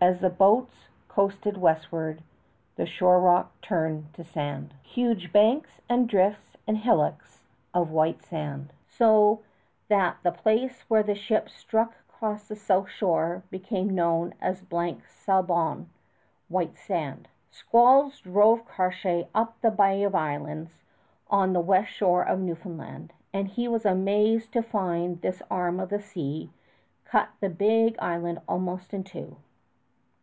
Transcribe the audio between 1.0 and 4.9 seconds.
coasted westward the shore rock turned to sand,